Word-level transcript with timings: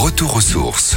Retour 0.00 0.36
aux 0.36 0.40
sources. 0.40 0.96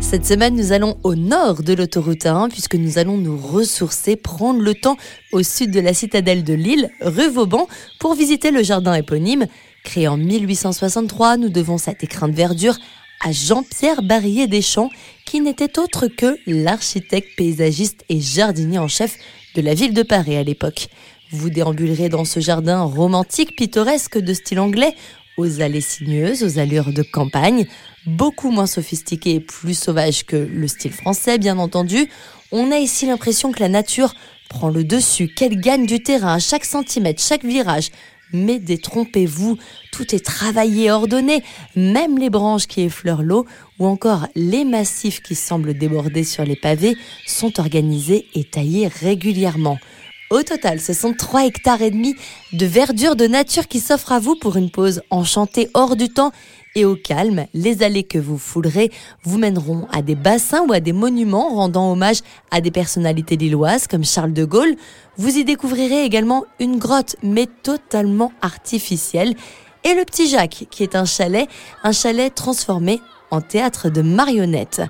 Cette 0.00 0.26
semaine, 0.26 0.54
nous 0.54 0.72
allons 0.72 0.98
au 1.02 1.14
nord 1.14 1.62
de 1.62 1.72
l'autoroute 1.72 2.26
1 2.26 2.50
puisque 2.50 2.74
nous 2.74 2.98
allons 2.98 3.16
nous 3.16 3.38
ressourcer, 3.38 4.16
prendre 4.16 4.60
le 4.60 4.74
temps 4.74 4.98
au 5.32 5.42
sud 5.42 5.70
de 5.70 5.80
la 5.80 5.94
citadelle 5.94 6.44
de 6.44 6.52
Lille, 6.52 6.90
rue 7.00 7.30
Vauban, 7.30 7.68
pour 8.00 8.12
visiter 8.12 8.50
le 8.50 8.62
jardin 8.62 8.92
éponyme. 8.92 9.46
Créé 9.82 10.08
en 10.08 10.18
1863, 10.18 11.38
nous 11.38 11.48
devons 11.48 11.78
cet 11.78 12.04
écrin 12.04 12.28
de 12.28 12.34
verdure 12.34 12.76
à 13.24 13.32
Jean-Pierre 13.32 14.02
Barillet 14.02 14.46
Deschamps, 14.46 14.90
qui 15.24 15.40
n'était 15.40 15.78
autre 15.78 16.08
que 16.08 16.36
l'architecte 16.46 17.34
paysagiste 17.38 18.04
et 18.10 18.20
jardinier 18.20 18.78
en 18.78 18.88
chef 18.88 19.16
de 19.54 19.62
la 19.62 19.72
ville 19.72 19.94
de 19.94 20.02
Paris 20.02 20.36
à 20.36 20.42
l'époque. 20.42 20.88
Vous 21.30 21.48
déambulerez 21.48 22.10
dans 22.10 22.26
ce 22.26 22.40
jardin 22.40 22.82
romantique, 22.82 23.56
pittoresque 23.56 24.18
de 24.18 24.34
style 24.34 24.60
anglais, 24.60 24.94
aux 25.36 25.60
allées 25.60 25.80
sinueuses, 25.80 26.42
aux 26.42 26.58
allures 26.58 26.92
de 26.92 27.02
campagne, 27.02 27.66
beaucoup 28.06 28.50
moins 28.50 28.66
sophistiqué 28.66 29.34
et 29.36 29.40
plus 29.40 29.78
sauvage 29.78 30.24
que 30.24 30.36
le 30.36 30.68
style 30.68 30.92
français, 30.92 31.38
bien 31.38 31.58
entendu. 31.58 32.08
On 32.50 32.70
a 32.70 32.78
ici 32.78 33.06
l'impression 33.06 33.52
que 33.52 33.60
la 33.60 33.68
nature 33.68 34.14
prend 34.48 34.68
le 34.68 34.84
dessus, 34.84 35.28
qu'elle 35.28 35.60
gagne 35.60 35.86
du 35.86 36.02
terrain 36.02 36.34
à 36.34 36.38
chaque 36.38 36.64
centimètre, 36.64 37.22
chaque 37.22 37.44
virage. 37.44 37.90
Mais 38.34 38.58
détrompez-vous, 38.58 39.58
tout 39.90 40.14
est 40.14 40.24
travaillé, 40.24 40.90
ordonné, 40.90 41.42
même 41.76 42.18
les 42.18 42.30
branches 42.30 42.66
qui 42.66 42.82
effleurent 42.82 43.22
l'eau 43.22 43.46
ou 43.78 43.86
encore 43.86 44.26
les 44.34 44.64
massifs 44.64 45.20
qui 45.20 45.34
semblent 45.34 45.74
déborder 45.74 46.24
sur 46.24 46.44
les 46.44 46.56
pavés 46.56 46.96
sont 47.26 47.60
organisés 47.60 48.26
et 48.34 48.44
taillés 48.44 48.88
régulièrement. 48.88 49.78
Au 50.32 50.42
total, 50.42 50.80
ce 50.80 50.94
sont 50.94 51.12
3 51.12 51.44
hectares 51.44 51.82
et 51.82 51.90
demi 51.90 52.16
de 52.54 52.64
verdure 52.64 53.16
de 53.16 53.26
nature 53.26 53.68
qui 53.68 53.80
s'offrent 53.80 54.12
à 54.12 54.18
vous 54.18 54.34
pour 54.34 54.56
une 54.56 54.70
pause 54.70 55.02
enchantée 55.10 55.68
hors 55.74 55.94
du 55.94 56.08
temps 56.08 56.32
et 56.74 56.86
au 56.86 56.96
calme. 56.96 57.44
Les 57.52 57.82
allées 57.82 58.02
que 58.02 58.16
vous 58.16 58.38
foulerez 58.38 58.90
vous 59.24 59.36
mèneront 59.36 59.86
à 59.92 60.00
des 60.00 60.14
bassins 60.14 60.64
ou 60.66 60.72
à 60.72 60.80
des 60.80 60.94
monuments 60.94 61.54
rendant 61.54 61.92
hommage 61.92 62.20
à 62.50 62.62
des 62.62 62.70
personnalités 62.70 63.36
lilloises 63.36 63.86
comme 63.86 64.06
Charles 64.06 64.32
de 64.32 64.46
Gaulle. 64.46 64.74
Vous 65.18 65.36
y 65.36 65.44
découvrirez 65.44 66.02
également 66.02 66.46
une 66.58 66.78
grotte 66.78 67.16
mais 67.22 67.46
totalement 67.62 68.32
artificielle 68.40 69.34
et 69.84 69.92
le 69.92 70.06
Petit 70.06 70.30
Jacques 70.30 70.64
qui 70.70 70.82
est 70.82 70.96
un 70.96 71.04
chalet, 71.04 71.46
un 71.82 71.92
chalet 71.92 72.34
transformé 72.34 73.02
en 73.30 73.42
théâtre 73.42 73.90
de 73.90 74.00
marionnettes. 74.00 74.80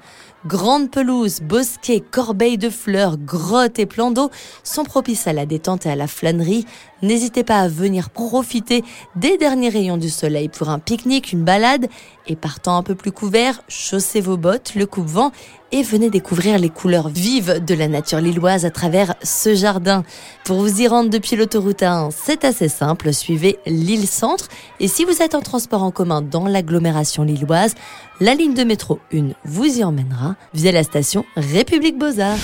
Grandes 0.44 0.90
pelouses, 0.90 1.40
bosquets, 1.40 2.00
corbeilles 2.00 2.58
de 2.58 2.68
fleurs, 2.68 3.16
grottes 3.16 3.78
et 3.78 3.86
plans 3.86 4.10
d'eau 4.10 4.30
sont 4.64 4.82
propices 4.82 5.28
à 5.28 5.32
la 5.32 5.46
détente 5.46 5.86
et 5.86 5.90
à 5.90 5.94
la 5.94 6.08
flânerie. 6.08 6.66
N'hésitez 7.00 7.44
pas 7.44 7.60
à 7.60 7.68
venir 7.68 8.10
profiter 8.10 8.82
des 9.14 9.36
derniers 9.36 9.68
rayons 9.68 9.98
du 9.98 10.10
soleil 10.10 10.48
pour 10.48 10.68
un 10.68 10.80
pique-nique, 10.80 11.32
une 11.32 11.44
balade. 11.44 11.88
Et 12.28 12.36
partant 12.36 12.76
un 12.76 12.82
peu 12.84 12.94
plus 12.94 13.10
couvert, 13.10 13.62
chaussez 13.68 14.20
vos 14.20 14.36
bottes, 14.36 14.74
le 14.76 14.86
coupe-vent 14.86 15.32
et 15.72 15.82
venez 15.82 16.10
découvrir 16.10 16.58
les 16.58 16.68
couleurs 16.68 17.08
vives 17.08 17.64
de 17.64 17.74
la 17.74 17.88
nature 17.88 18.20
lilloise 18.20 18.64
à 18.64 18.70
travers 18.70 19.14
ce 19.22 19.54
jardin. 19.54 20.04
Pour 20.44 20.58
vous 20.58 20.82
y 20.82 20.86
rendre 20.86 21.10
depuis 21.10 21.34
l'autoroute 21.34 21.82
1, 21.82 22.10
c'est 22.10 22.44
assez 22.44 22.68
simple. 22.68 23.12
Suivez 23.12 23.58
l'île 23.66 24.06
Centre. 24.06 24.48
Et 24.78 24.86
si 24.86 25.04
vous 25.04 25.22
êtes 25.22 25.34
en 25.34 25.40
transport 25.40 25.82
en 25.82 25.90
commun 25.90 26.22
dans 26.22 26.46
l'agglomération 26.46 27.24
lilloise, 27.24 27.74
la 28.20 28.34
ligne 28.34 28.54
de 28.54 28.64
métro 28.64 29.00
1 29.12 29.30
vous 29.44 29.78
y 29.78 29.82
emmènera 29.82 30.31
via 30.54 30.72
la 30.72 30.82
station 30.82 31.24
République 31.36 31.98
Beaux-Arts. 31.98 32.38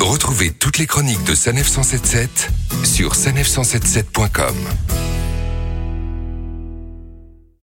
Retrouvez 0.00 0.50
toutes 0.52 0.78
les 0.78 0.86
chroniques 0.86 1.24
de 1.24 1.34
Sanef 1.34 1.68
177 1.68 2.50
sur 2.84 3.14
sanef177.com. 3.14 4.54